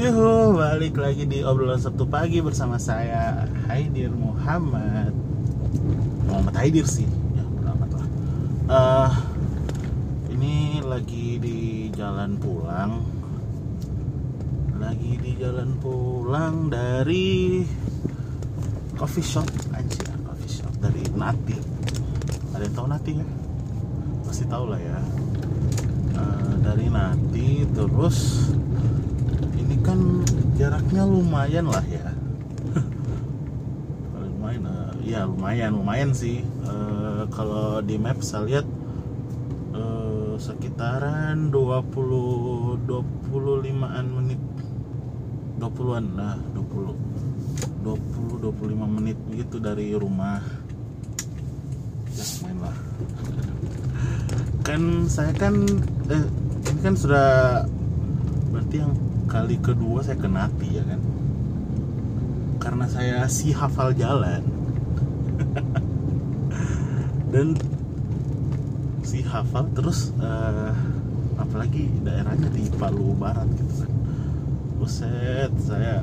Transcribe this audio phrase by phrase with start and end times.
[0.00, 5.12] Yuhu, balik lagi di obrolan Sabtu pagi bersama saya Haidir Muhammad.
[6.24, 7.04] Muhammad Haidir sih.
[7.36, 8.08] Ya, Muhammad lah.
[8.72, 9.10] Eh,
[10.32, 13.04] Ini lagi di jalan pulang.
[14.80, 17.60] Lagi di jalan pulang dari
[18.96, 19.44] Coffee shop.
[19.76, 21.60] Anjir, coffee shop Dari Nati.
[22.56, 23.28] Ada yang tahu Nati kan?
[24.24, 24.96] Pasti tahu lah ya.
[26.16, 28.48] Eh, Dari Nati terus
[30.60, 32.04] jaraknya lumayan lah ya.
[34.20, 36.44] Lumayan eh, ya lumayan lumayan sih.
[36.44, 38.66] Eh, kalau di map saya lihat
[39.72, 44.40] eh, sekitaran 20 25an menit.
[45.60, 50.44] 20-an nah 20 20 25 menit gitu dari rumah.
[52.12, 52.76] Ya main lah.
[54.68, 55.56] Kan saya kan
[56.12, 56.24] eh,
[56.68, 57.64] ini kan sudah
[58.52, 58.92] berarti yang
[59.30, 61.00] kali kedua saya kenati ya kan?
[62.58, 64.42] Karena saya si hafal jalan.
[67.32, 67.54] Dan
[69.06, 70.74] si hafal terus eh,
[71.38, 73.92] apalagi daerahnya di Palu Barat gitu kan.
[74.82, 76.02] Buset saya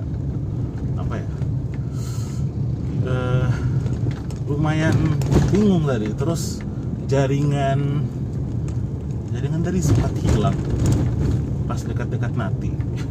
[0.95, 1.29] apa ya?
[3.11, 3.49] Eh,
[4.47, 4.95] lumayan
[5.51, 6.15] bingung tadi.
[6.15, 6.63] Terus
[7.11, 8.07] jaringan
[9.35, 10.55] jaringan tadi sempat hilang
[11.67, 12.71] pas dekat-dekat Nati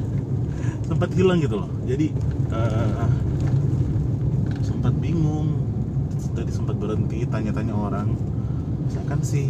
[0.87, 1.70] sempat hilang gitu loh.
[1.84, 2.15] Jadi
[2.55, 3.06] eh,
[4.62, 5.67] sempat bingung.
[6.33, 8.09] Tadi sempat berhenti tanya-tanya orang.
[8.89, 9.42] Saya kan si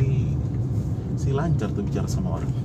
[1.20, 2.52] si lancar tuh bicara sama orang.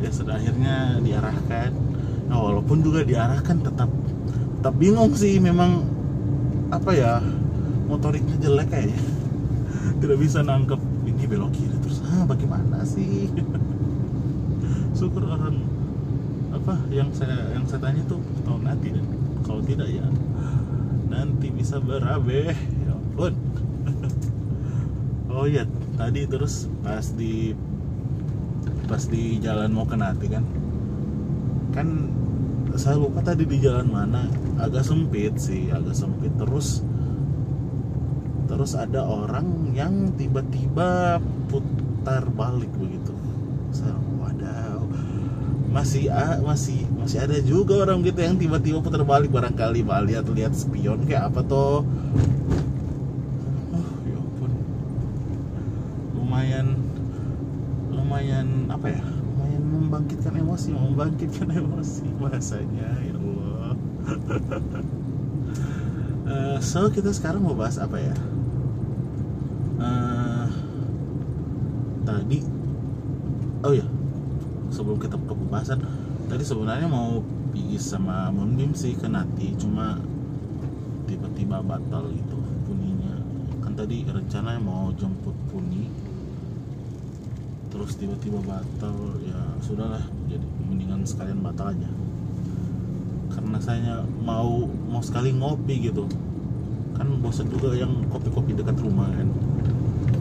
[0.00, 1.76] Ya sudah akhirnya diarahkan.
[2.32, 3.92] Nah, walaupun juga diarahkan tetap
[4.56, 5.36] tetap bingung sih.
[5.36, 5.84] Memang
[6.72, 7.20] apa ya
[7.84, 8.96] motoriknya jelek kayaknya.
[10.00, 13.28] Tidak bisa nangkep ini belok kiri terus ah bagaimana sih?
[14.96, 15.69] Syukur orang
[16.60, 19.00] apa yang saya yang saya tanya tuh tahu nanti dan
[19.48, 20.04] kalau tidak ya
[21.08, 22.52] nanti bisa berabe.
[22.84, 23.34] Ya ampun.
[25.30, 25.62] Oh iya
[25.94, 27.54] tadi terus pas di
[28.90, 30.42] pas di jalan mau ke Nati kan.
[31.70, 32.10] Kan
[32.74, 34.26] saya lupa tadi di jalan mana.
[34.58, 36.34] Agak sempit sih agak sempit.
[36.34, 36.82] Terus
[38.50, 43.19] terus ada orang yang tiba-tiba putar balik begitu
[45.70, 46.10] masih
[46.42, 51.06] masih masih ada juga orang gitu yang tiba-tiba putar balik barangkali Pak lihat lihat spion
[51.06, 51.86] kayak apa toh.
[53.70, 54.50] Oh ya ampun.
[56.18, 56.66] Lumayan
[57.94, 59.02] lumayan apa ya?
[59.02, 63.72] Lumayan membangkitkan emosi membangkitkan emosi bahasanya ya Allah.
[66.30, 68.14] Eh, so kita sekarang mau bahas apa ya?
[69.82, 70.46] Eh,
[72.06, 72.38] tadi
[73.66, 73.82] oh ya
[74.80, 75.84] sebelum kita ke pembahasan
[76.32, 77.20] tadi sebenarnya mau
[77.52, 80.00] pergi sama Mundim sih ke Nati cuma
[81.04, 83.20] tiba-tiba batal gitu puninya.
[83.60, 85.92] Kan tadi rencananya mau jemput puni
[87.68, 90.00] terus tiba-tiba batal ya sudahlah
[90.32, 91.90] jadi mendingan sekalian batal aja.
[93.36, 96.08] Karena saya mau mau sekali ngopi gitu.
[96.96, 99.28] Kan bosan juga yang kopi-kopi dekat rumah kan.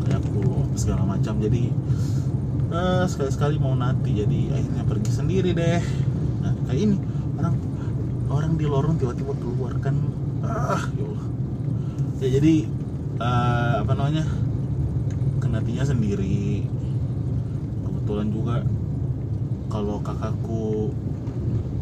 [0.03, 0.41] Kayak apa
[0.75, 1.71] segala macam jadi
[2.69, 5.81] eh, sekali-sekali mau nanti jadi akhirnya pergi sendiri deh.
[6.45, 6.97] Nah kayak ini
[7.41, 7.55] orang
[8.29, 9.95] orang di lorong tiba-tiba keluar kan.
[10.45, 11.27] Ah ya Allah.
[12.21, 12.55] Ya jadi
[13.17, 14.25] eh, apa namanya
[15.41, 16.65] kenatinya sendiri.
[17.85, 18.55] Kebetulan juga
[19.69, 20.93] kalau kakakku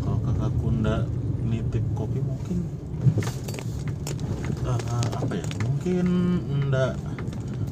[0.04, 1.08] kalau kakakku ndak
[1.48, 2.60] nitip kopi mungkin
[4.68, 4.80] eh,
[5.16, 6.06] apa ya mungkin
[6.68, 7.00] ndak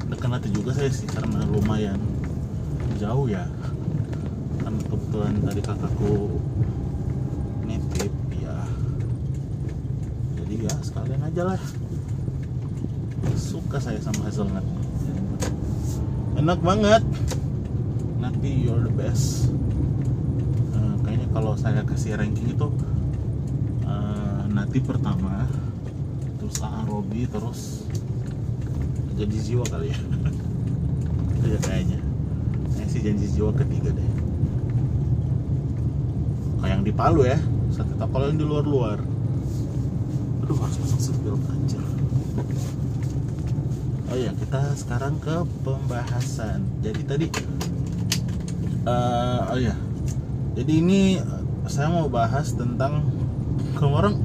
[0.08, 1.98] dekat nanti juga saya sih karena lumayan
[2.96, 3.44] jauh ya.
[4.64, 6.40] Kan kebetulan tadi kakakku
[7.68, 8.56] nitip ya
[10.40, 11.60] jadi ya sekalian aja lah.
[13.36, 14.64] Suka saya sama hazelnut.
[16.40, 17.02] Enak banget.
[18.16, 19.52] Nanti you're the best.
[20.72, 22.68] Eh, kayaknya kalau saya kasih ranking itu
[23.84, 25.44] eh, nanti pertama
[26.40, 27.84] terus AA Robi terus
[29.20, 29.98] janji jiwa kali ya.
[31.36, 32.05] Itu ya kayaknya
[33.02, 34.10] Janji jiwa ketiga deh.
[36.60, 37.38] Kayak yang di Palu ya
[37.76, 38.98] kata kalau yang di luar-luar.
[40.44, 41.82] Aduh harus pasang seatbelt anjir.
[44.06, 46.64] Oh ya kita sekarang ke pembahasan.
[46.80, 47.26] Jadi tadi
[48.86, 49.74] eh, oh ya
[50.56, 53.02] jadi ini eh, saya mau bahas tentang
[53.76, 54.22] orang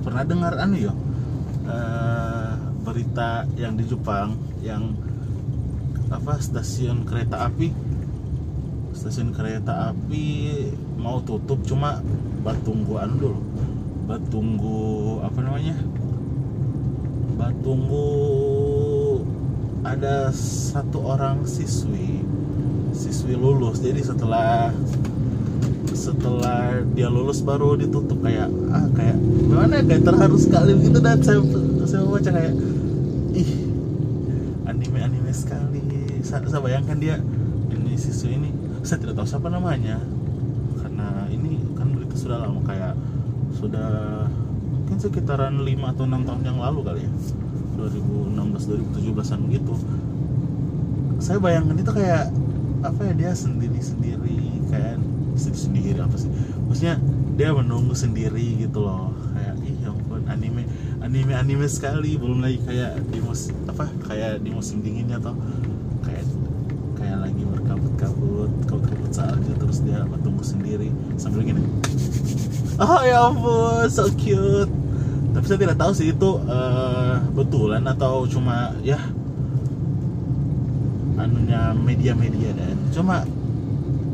[0.00, 0.94] pernah dengar anu ya
[1.66, 2.52] eh,
[2.84, 4.94] berita yang di Jepang yang
[6.10, 7.70] apa stasiun kereta api.
[8.90, 10.26] Stasiun kereta api
[10.98, 12.02] mau tutup cuma
[12.42, 13.40] buat tunggu anu dulu.
[14.10, 14.82] Buat tunggu
[15.22, 15.78] apa namanya?
[17.38, 18.08] Buat tunggu
[19.86, 22.20] ada satu orang siswi
[22.90, 23.78] siswi lulus.
[23.78, 24.74] Jadi setelah
[25.94, 29.14] setelah dia lulus baru ditutup kayak ah kayak
[29.46, 31.22] gimana ya kayak terharu sekali gitu dan?
[31.22, 31.38] Saya
[31.86, 32.54] saya baca kayak
[33.38, 33.50] ih
[34.66, 37.16] anime anime sekali saya, saya bayangkan dia
[37.70, 38.50] ini siswi ini
[38.86, 40.00] saya tidak tahu siapa namanya.
[40.80, 42.94] Karena ini kan berita sudah lama kayak
[43.56, 43.90] sudah
[44.70, 47.12] mungkin sekitaran 5 atau 6 tahun yang lalu kali ya.
[47.80, 49.74] 2016 2017an gitu
[51.20, 52.32] saya bayangkan itu kayak
[52.80, 54.40] apa ya dia sendiri sendiri
[54.72, 54.96] kayak
[55.36, 56.32] sendiri sendiri apa sih?
[56.64, 56.96] Maksudnya
[57.36, 59.12] dia menunggu sendiri gitu loh.
[59.36, 60.64] Kayak ih ya ampun anime
[61.04, 65.36] anime anime sekali belum lagi kayak di musim apa kayak di musim dinginnya atau
[66.04, 66.26] kayak
[66.96, 70.88] kayak lagi berkabut-kabut kabut-kabut salju terus dia tunggu sendiri.
[71.16, 71.62] Sambil gini.
[72.80, 74.72] Oh ya ampun so cute.
[75.30, 78.98] Tapi saya tidak tahu sih itu uh, betulan atau cuma ya
[81.20, 83.28] anunya media-media dan cuma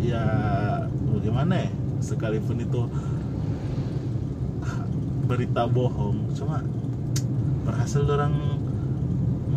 [0.02, 0.26] ya
[1.14, 1.70] bagaimana ya
[2.02, 2.90] sekalipun itu
[5.26, 6.62] berita bohong cuma
[7.66, 8.34] berhasil orang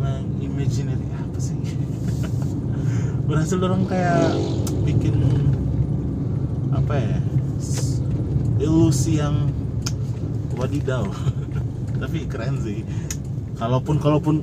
[0.00, 1.60] mengimaginary apa sih?
[3.28, 4.34] Berhasil orang kayak
[4.88, 5.14] bikin
[6.74, 7.18] apa ya
[8.60, 9.48] ilusi yang
[10.56, 11.04] wadidaw
[12.02, 12.84] tapi keren sih.
[13.60, 14.40] Kalaupun kalaupun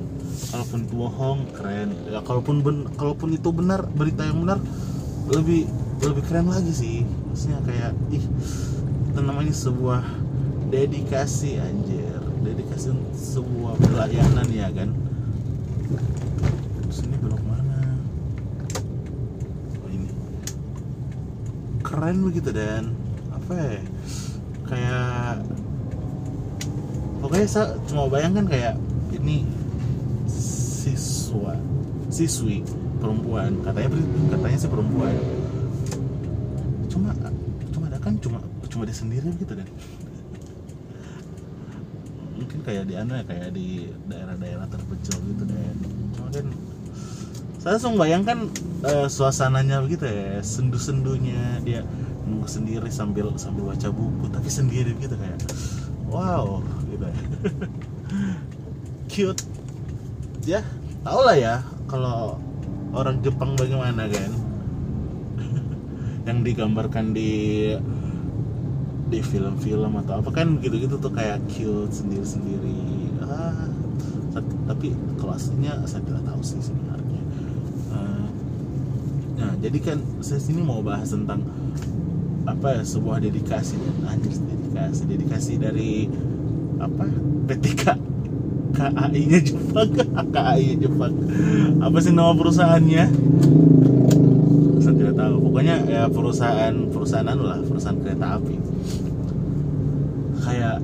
[0.50, 1.94] kalaupun bohong keren.
[2.10, 4.58] Ya kalaupun ben, kalaupun itu benar berita yang benar
[5.30, 5.66] lebih
[6.02, 6.96] lebih keren lagi sih.
[7.30, 8.24] Maksudnya kayak ih
[9.10, 10.02] itu namanya sebuah
[10.70, 12.18] dedikasi anjir.
[12.42, 14.94] Dedikasi sebuah pelayanan ya kan
[16.92, 17.80] sini belok mana?
[19.80, 20.10] Oh ini.
[21.80, 22.92] Keren begitu dan.
[23.32, 23.80] Apa ya?
[24.68, 25.48] Kayak
[27.24, 28.74] pokoknya saya cuma bayangkan kayak
[29.16, 29.48] ini
[30.28, 31.56] siswa
[32.12, 32.60] siswi
[33.00, 33.56] perempuan.
[33.64, 33.88] Katanya
[34.36, 35.14] katanya sih perempuan.
[36.92, 37.16] Cuma
[37.72, 39.68] cuma ada kan cuma cuma dia sendiri gitu dan
[42.58, 45.74] mungkin kayak di ana kayak di daerah-daerah terpencil gitu dan
[46.10, 46.28] cuma
[47.58, 48.38] saya langsung bayangkan
[48.82, 51.86] uh, suasananya begitu ya sendu-sendunya dia
[52.26, 55.38] nunggu sendiri sambil sambil baca buku tapi sendiri gitu kayak
[56.10, 56.58] wow
[56.90, 57.06] gitu.
[57.06, 57.14] Ya
[59.10, 59.42] cute.
[60.42, 60.60] Ya
[61.06, 61.54] tau lah ya
[61.86, 62.42] kalau
[62.90, 64.32] orang Jepang bagaimana kan?
[66.26, 67.30] Yang digambarkan di
[69.08, 73.12] di film-film atau apa kan gitu-gitu tuh kayak cute sendiri-sendiri.
[73.24, 73.68] Ah
[74.68, 77.22] tapi kalau aslinya saya tidak tahu sih sebenarnya.
[77.90, 78.26] Uh,
[79.40, 81.42] nah jadi kan saya sini mau bahas tentang
[82.48, 85.92] apa ya sebuah dedikasi dan anjir dedikasi dedikasi dari
[86.80, 87.04] apa
[87.48, 87.84] PTK
[88.78, 89.88] KAI nya Jepang
[90.36, 91.12] KAI nya Jepang.
[91.82, 93.04] Apa sih nama perusahaannya
[94.78, 98.56] saya tidak tahu pokoknya ya perusahaan perusahaan anu lah perusahaan kereta api.
[100.38, 100.76] Kayak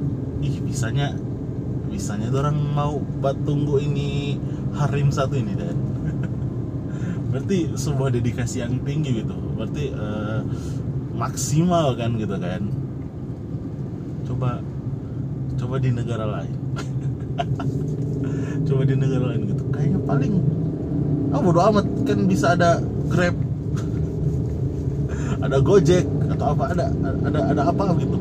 [0.43, 1.15] ih bisanya
[1.89, 4.39] bisanya orang mau buat tunggu ini
[4.75, 5.79] harim satu ini dan.
[7.31, 9.35] Berarti sebuah dedikasi yang tinggi gitu.
[9.55, 10.43] Berarti uh,
[11.15, 12.63] maksimal kan gitu kan.
[14.27, 14.59] Coba
[15.55, 16.55] coba di negara lain.
[18.65, 19.65] Coba di negara lain gitu.
[19.69, 20.35] Kayaknya paling
[21.35, 21.87] ah oh, bodo amat.
[22.07, 22.81] Kan bisa ada
[23.11, 23.35] grab
[25.45, 26.73] ada gojek atau apa?
[26.73, 26.89] Ada
[27.29, 28.17] ada ada apa gitu?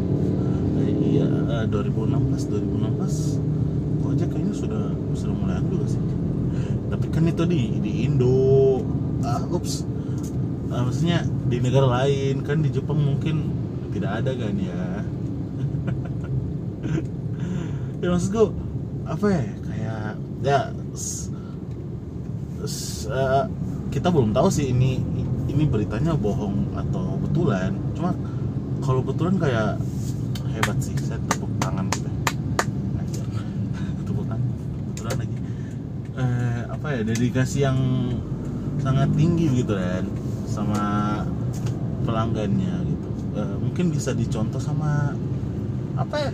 [0.83, 1.27] Eh, iya
[1.71, 3.39] 2016 2016
[4.03, 4.83] gojek kayaknya sudah
[5.15, 6.03] sudah mulai juga sih?
[6.91, 8.83] Tapi kan itu di di Indo.
[9.23, 9.87] Ah ups.
[10.67, 13.47] Ah, maksudnya di negara lain kan di Jepang mungkin
[13.95, 14.83] tidak ada kan ya?
[18.03, 18.47] Ya maksud gue
[19.07, 19.47] apa ya?
[19.63, 20.59] Kayak ya
[20.91, 21.31] s,
[22.67, 23.47] s, uh,
[23.95, 24.99] kita belum tahu sih ini
[25.47, 28.13] ini beritanya bohong atau betulan cuma
[28.85, 29.81] kalau betulan kayak
[30.53, 32.09] hebat sih saya tepuk tangan gitu.
[34.05, 34.49] Tepuk tangan.
[34.93, 35.37] Betulan lagi.
[36.13, 37.79] Eh, apa ya dedikasi yang
[38.77, 40.05] sangat tinggi gitu kan
[40.45, 40.81] sama
[42.05, 43.09] pelanggannya gitu.
[43.33, 45.17] Eh, mungkin bisa dicontoh sama
[45.97, 46.31] apa ya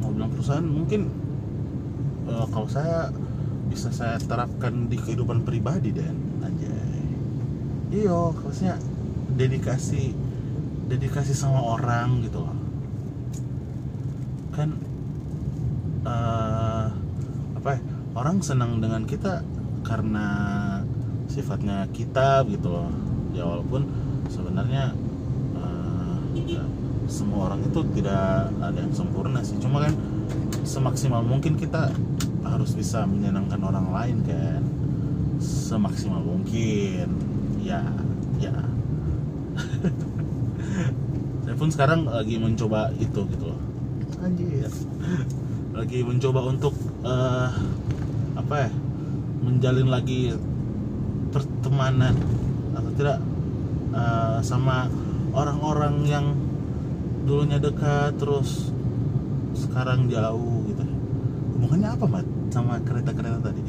[0.00, 1.12] mau bilang perusahaan mungkin
[2.28, 3.08] uh, kalau saya
[3.68, 6.16] bisa saya terapkan di kehidupan pribadi dan.
[6.40, 7.04] Anjay.
[7.92, 8.80] Iyo maksudnya
[9.38, 10.12] dedikasi
[10.90, 12.56] dedikasi sama orang gitu loh.
[14.50, 14.74] Kan
[16.02, 16.90] uh,
[17.54, 17.80] apa ya,
[18.18, 19.44] orang senang dengan kita
[19.86, 20.26] karena
[21.30, 22.90] sifatnya kita gitu loh.
[23.36, 23.86] Ya walaupun
[24.26, 24.96] sebenarnya
[26.48, 26.64] ya,
[27.06, 29.60] semua orang itu tidak ada yang sempurna sih.
[29.60, 29.94] Cuma kan
[30.64, 31.92] semaksimal mungkin kita
[32.42, 34.62] harus bisa menyenangkan orang lain kan.
[35.38, 37.06] Semaksimal mungkin.
[37.60, 37.84] Ya
[38.40, 38.54] ya
[41.58, 43.60] pun sekarang lagi mencoba itu gitu loh.
[44.22, 44.70] Anjir.
[45.74, 46.72] Lagi mencoba untuk
[47.02, 47.50] eh,
[48.38, 48.70] apa ya
[49.42, 50.32] menjalin lagi
[51.34, 52.14] pertemanan
[52.78, 53.18] atau tidak
[53.90, 54.86] eh, sama
[55.34, 56.26] orang-orang yang
[57.26, 58.70] dulunya dekat terus
[59.58, 60.86] sekarang jauh gitu.
[61.58, 63.60] Hubungannya apa mat sama kereta-kereta tadi?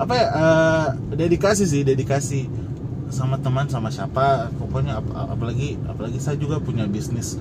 [0.00, 2.65] Apa ya eh, dedikasi sih dedikasi
[3.06, 7.38] sama teman sama siapa pokoknya ap- apalagi apalagi saya juga punya bisnis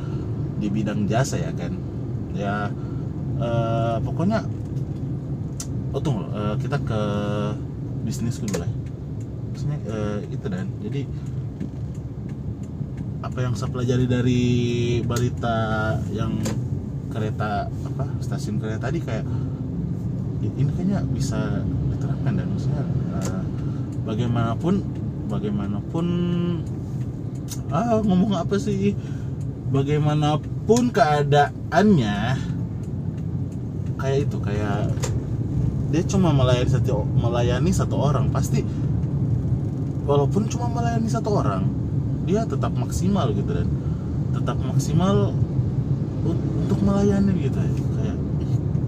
[0.61, 1.73] di bidang jasa ya kan.
[2.35, 2.69] Ya
[3.41, 4.45] eh, pokoknya
[5.95, 7.01] oh tunggu eh, kita ke
[8.05, 8.71] bisnis dulu lah.
[9.51, 10.67] Maksudnya eh, itu dan.
[10.83, 11.01] Jadi
[13.25, 14.43] apa yang saya pelajari dari
[15.01, 15.57] berita
[16.13, 16.37] yang
[17.09, 19.25] kereta apa stasiun kereta tadi kayak
[20.45, 22.47] ini kayaknya bisa diterapkan dan.
[22.53, 22.83] Maksudnya
[23.17, 23.41] eh,
[24.05, 24.85] bagaimanapun
[25.27, 26.05] bagaimanapun
[27.69, 28.93] ah ngomong apa sih?
[29.69, 32.17] Bagaimanapun keadaannya
[33.95, 34.93] kayak itu kayak
[35.89, 38.29] dia cuma melayani satu melayani satu orang.
[38.29, 38.61] Pasti
[40.05, 41.65] walaupun cuma melayani satu orang
[42.25, 43.69] dia tetap maksimal gitu dan
[44.33, 45.33] tetap maksimal
[46.25, 47.73] un- untuk melayani gitu ya.
[47.73, 48.17] Kayak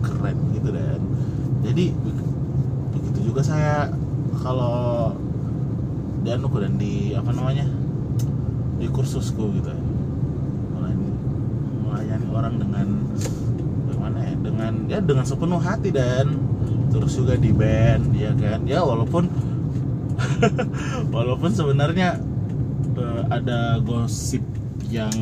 [0.06, 1.02] keren gitu dan
[1.66, 2.26] jadi be-
[2.96, 3.92] begitu juga saya
[4.40, 5.12] kalau
[6.28, 7.64] di anuku dan di apa namanya
[8.76, 9.72] di kursusku gitu.
[9.72, 9.80] Ya
[10.76, 11.08] melayani,
[11.88, 12.88] melayani orang dengan
[13.88, 16.36] bagaimana ya dengan ya dengan sepenuh hati dan.
[16.92, 18.68] Terus juga di band ya kan.
[18.68, 19.32] Ya walaupun
[21.16, 22.20] walaupun sebenarnya
[23.00, 24.44] eh, ada gosip
[24.92, 25.16] yang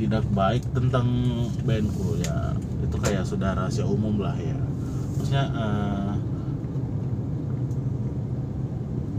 [0.00, 1.04] tidak baik tentang
[1.68, 2.56] bandku ya.
[2.88, 4.56] Itu kayak sudah rahasia umum lah ya.
[5.20, 6.09] Maksudnya eh,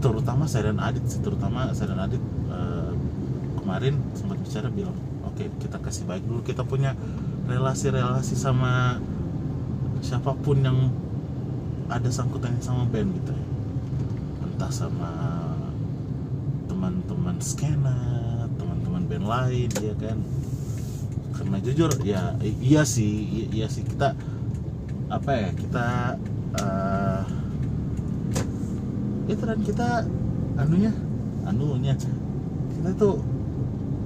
[0.02, 2.92] terutama saya dan Adit sih terutama saya dan Adit eh,
[3.62, 6.42] kemarin sempat bicara bilang oke kita kasih baik dulu.
[6.42, 6.98] Kita punya
[7.46, 8.98] relasi-relasi sama
[10.02, 10.90] siapa pun yang
[11.86, 13.46] ada sangkutannya sama band gitu ya.
[14.44, 15.10] Entah sama
[16.66, 17.96] teman-teman skena
[18.58, 20.18] teman-teman band lain ya kan?
[21.32, 23.86] Karena jujur ya iya sih iya sih.
[23.86, 24.12] Kita
[25.08, 25.86] apa ya kita
[26.52, 26.91] eh
[29.30, 29.88] itu dan kita
[30.58, 30.92] anunya?
[31.46, 31.94] Anunya.
[32.74, 33.22] Kita tuh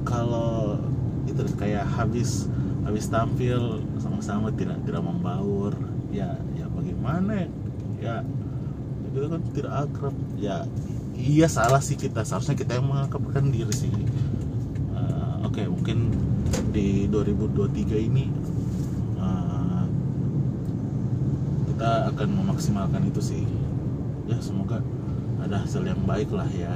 [0.05, 0.79] kalau
[1.27, 2.47] itu kayak habis
[2.87, 5.75] habis tampil sama-sama tidak tidak membaur
[6.15, 7.45] ya ya bagaimana?
[7.45, 7.49] Ya?
[7.99, 8.17] ya
[9.11, 10.15] itu kan tidak akrab.
[10.37, 10.69] Ya
[11.17, 12.23] iya salah sih kita.
[12.23, 13.91] Seharusnya kita yang mengakrabkan diri sih.
[14.93, 16.13] Eh, oke mungkin
[16.71, 18.29] di 2023 ini
[19.19, 19.85] eh,
[21.73, 23.45] kita akan memaksimalkan itu sih.
[24.27, 24.83] Ya semoga
[25.47, 26.75] ada hasil yang baik lah ya.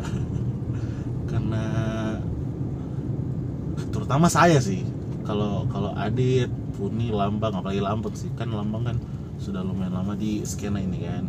[1.30, 1.64] Karena
[3.90, 4.86] terutama saya sih
[5.26, 8.30] kalau kalau Adit Puni Lambang apalagi Lambang sih.
[8.38, 8.96] Kan Lambang kan
[9.40, 11.26] sudah lumayan lama di skena ini kan.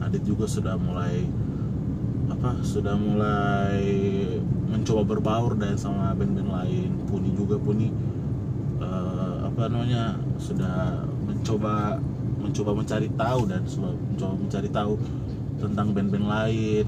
[0.00, 1.26] Adit juga sudah mulai
[2.26, 3.82] apa sudah mulai
[4.66, 6.90] mencoba berbaur dan sama band-band lain.
[7.10, 7.90] Puni juga Puni
[8.80, 11.98] eh, apa namanya sudah mencoba
[12.36, 14.92] mencoba mencari tahu dan mencoba mencari tahu
[15.60, 16.86] tentang band-band lain.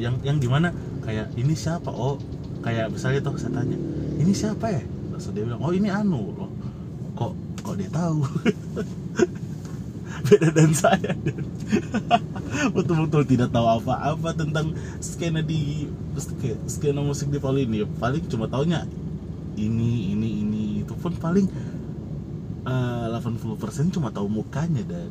[0.00, 0.68] Yang yang gimana
[1.04, 2.16] kayak ini siapa oh?
[2.60, 3.76] Kayak misalnya tuh saya tanya
[4.20, 4.82] ini siapa ya?
[5.16, 6.50] Terus dia bilang oh ini Anu loh.
[7.16, 7.32] Kok
[7.64, 8.20] kok dia tahu?
[10.28, 11.16] Beda dan saya.
[12.76, 17.82] Betul-betul tidak tahu apa-apa tentang skena di ske- skena musik di ini.
[17.98, 18.84] Paling cuma taunya
[19.56, 20.64] ini ini ini.
[20.84, 21.48] Itu pun paling
[22.66, 25.10] eh, 80% cuma tahu mukanya dan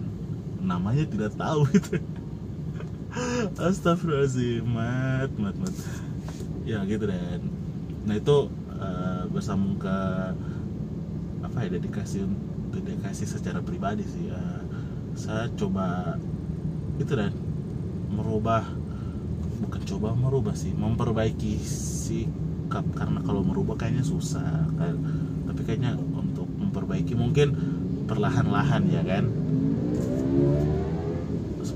[0.62, 1.98] namanya tidak tahu gitu
[3.60, 4.64] Astagfirullahaladzim.
[4.64, 5.76] Mat mat mat.
[6.64, 7.44] Ya gitu dan
[8.08, 8.48] nah itu
[8.80, 9.98] eh, bersambung ke
[11.44, 12.24] apa ya dedikasi
[12.72, 14.32] dedikasi secara pribadi sih.
[14.32, 14.62] Eh,
[15.20, 16.16] saya coba
[16.96, 17.36] itu dan
[18.08, 18.64] merubah
[19.60, 20.72] bukan coba merubah sih.
[20.72, 22.88] Memperbaiki sikap.
[22.96, 24.96] Karena kalau merubah kayaknya susah kan.
[25.52, 27.52] Tapi kayaknya untuk memperbaiki mungkin
[28.08, 29.28] perlahan-lahan ya kan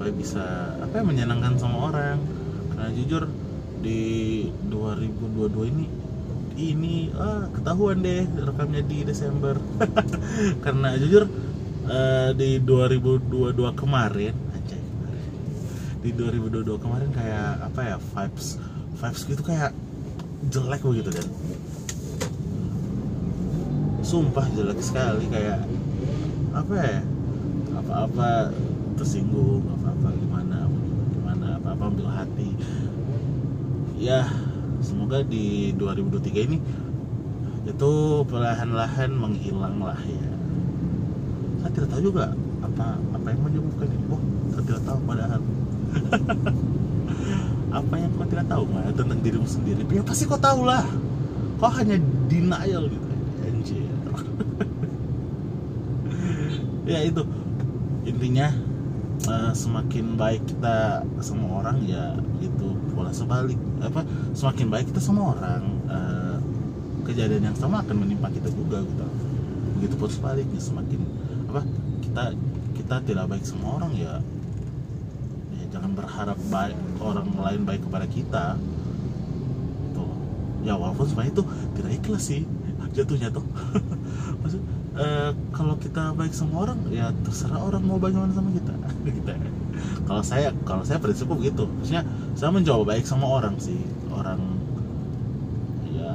[0.04, 0.44] supaya bisa
[0.84, 2.20] apa ya menyenangkan sama orang.
[2.76, 3.24] Karena jujur
[3.80, 5.86] di 2022 ini
[6.60, 9.56] ini ah, ketahuan deh rekamnya di Desember.
[10.68, 11.24] Karena jujur
[11.88, 15.24] eh, di 2022 kemarin kemarin
[16.04, 18.60] di 2022 kemarin kayak apa ya vibes
[19.00, 19.72] vibes gitu kayak
[20.52, 21.28] jelek begitu dan.
[24.04, 25.64] Sumpah jelek sekali kayak
[26.52, 27.00] apa ya
[27.80, 28.52] apa-apa
[28.94, 30.70] tersinggung apa-apa gimana
[31.14, 32.50] gimana apa-apa ambil hati.
[33.98, 34.28] Ya
[34.84, 36.58] semoga di 2023 ini
[37.64, 37.92] itu
[38.28, 40.30] perlahan-lahan menghilang lah ya.
[41.64, 44.06] Saya tidak tahu juga apa apa yang menyebabkan ini.
[44.12, 44.22] Oh
[44.52, 45.42] saya tidak tahu padahal.
[47.74, 48.70] Apa yang kau tidak tahu?
[48.70, 49.82] Mah tentang dirimu sendiri.
[49.90, 50.86] Ya pasti kau tahu lah.
[51.58, 51.98] Kau hanya
[52.30, 53.08] denial gitu.
[53.42, 53.82] Anjir.
[56.84, 57.24] Ya itu.
[58.04, 58.52] Intinya
[59.28, 63.60] uh, semakin baik kita sama orang ya itu pola sebalik.
[63.84, 64.04] Apa
[64.36, 66.38] semakin baik kita sama orang uh,
[67.08, 69.06] kejadian yang sama akan menimpa kita juga gitu.
[69.80, 71.02] Begitu pun sebaliknya semakin
[71.52, 71.62] apa
[72.04, 72.24] kita
[72.74, 74.14] kita tidak baik sama orang ya
[75.54, 78.46] ya jangan berharap baik orang lain baik kepada kita.
[79.96, 80.14] Tuh.
[80.64, 81.44] Ya walaupun sebenarnya itu
[81.76, 82.44] tidak ikhlas sih
[82.94, 83.44] jatuhnya tuh.
[84.46, 84.62] Maksud
[84.98, 88.74] uh, kalau kita baik sama orang ya terserah orang mau bagaimana sama kita.
[89.14, 89.30] Gitu.
[89.30, 89.38] Ya.
[90.08, 91.66] kalau saya kalau saya prinsipku begitu.
[91.66, 92.04] Maksudnya
[92.38, 93.78] saya mencoba baik sama orang sih.
[94.14, 94.40] Orang
[95.90, 96.14] ya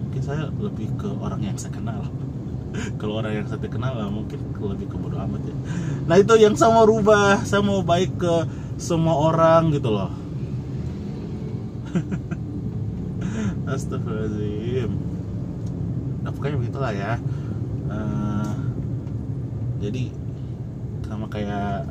[0.00, 2.02] mungkin saya lebih ke orang yang saya kenal.
[3.00, 5.56] Kalau orang yang saya kenal lah mungkin lebih ke bodo amat ya.
[6.04, 7.40] Nah itu yang saya mau rubah.
[7.48, 8.34] Saya mau baik ke
[8.76, 10.12] semua orang gitu loh.
[13.72, 14.90] Astagfirullahaladzim.
[16.22, 17.16] Nah pokoknya begitulah ya
[17.88, 18.52] uh,
[19.78, 20.12] jadi
[21.08, 21.88] sama kayak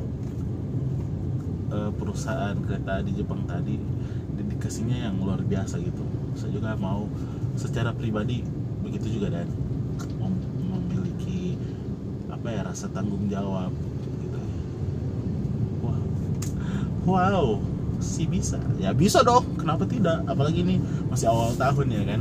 [1.74, 3.76] uh, perusahaan kereta di Jepang tadi
[4.38, 6.04] dedikasinya yang luar biasa gitu.
[6.38, 7.10] Saya juga mau
[7.58, 8.46] secara pribadi
[8.84, 9.48] begitu juga dan.
[10.62, 11.58] Memiliki
[12.30, 13.74] apa ya rasa tanggung jawab
[14.22, 14.40] gitu.
[15.82, 16.02] Wow
[17.02, 17.46] wow
[17.98, 18.62] si bisa.
[18.78, 20.22] Ya bisa dong kenapa tidak?
[20.30, 20.78] Apalagi ini
[21.10, 22.20] masih awal tahun ya kan?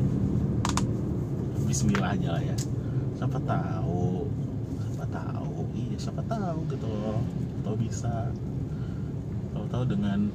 [1.67, 2.57] Bismillah aja lah ya
[3.17, 4.29] siapa tahu
[4.85, 5.55] siapa tahu.
[5.77, 7.21] Iya siapa tahu gitu loh.
[7.61, 8.33] Atau bisa.
[9.53, 10.29] Kalau tahu dengan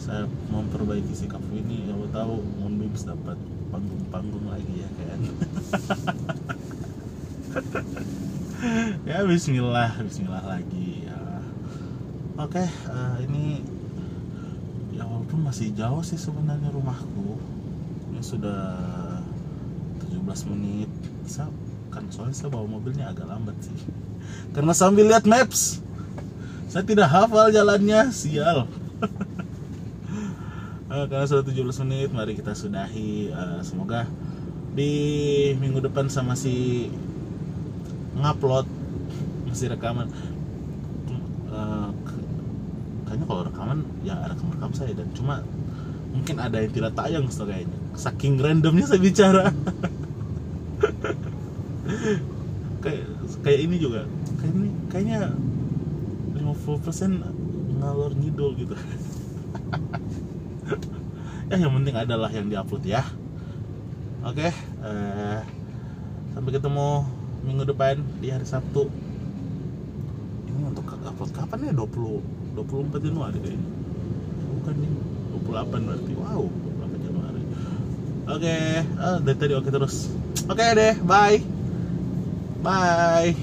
[0.00, 3.36] saya memperbaiki sikap ini kalau tahu Moonbeams dapat
[3.68, 5.20] panggung-panggung lagi ya kan?
[9.08, 11.18] Ya Bismillah Bismillah lagi ya.
[12.36, 12.60] Oke
[12.92, 13.64] uh, ini
[14.92, 17.40] ya walaupun masih jauh sih sebenarnya rumahku.
[18.12, 18.76] Ini sudah
[20.12, 20.92] 15 menit.
[21.24, 21.48] Saya
[22.10, 23.74] soalnya saya bawa mobilnya agak lambat sih.
[24.52, 25.80] Karena sambil lihat maps
[26.70, 28.14] saya tidak hafal jalannya.
[28.14, 28.70] Sial.
[30.86, 33.34] Uh, karena sudah 17 menit mari kita sudahi.
[33.34, 34.06] Uh, semoga
[34.70, 34.94] di
[35.58, 36.86] minggu depan sama si
[38.14, 38.70] ngupload
[39.50, 40.06] masih rekaman.
[41.50, 41.90] Uh,
[43.02, 45.42] kayaknya kalau rekaman ya rekam rekam saya dan cuma
[46.14, 47.78] mungkin ada yang tidak tayang kayaknya.
[47.98, 49.50] Saking randomnya saya bicara
[53.44, 54.04] kayak ini juga.
[54.40, 55.20] Kayak ini kayaknya
[56.36, 58.74] 50% ngalor ngidul gitu.
[61.50, 63.02] Ya yang penting adalah yang diupload ya.
[64.22, 64.54] Oke
[64.86, 65.42] uh,
[66.30, 67.02] sampai ketemu
[67.42, 68.86] minggu depan di hari Sabtu.
[70.46, 71.72] Ini untuk upload kapan ya?
[71.74, 73.66] 20 24 Januari kayaknya.
[74.62, 74.92] Bukan nih
[75.42, 76.12] 28 berarti.
[76.14, 76.42] Wow
[76.86, 77.42] 28 Januari.
[77.42, 78.86] Oke okay.
[79.02, 80.06] oh, dari tadi oke okay terus.
[80.46, 81.59] Oke okay deh bye
[82.62, 83.36] bye